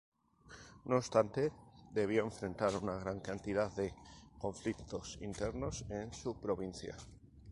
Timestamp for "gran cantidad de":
2.95-3.93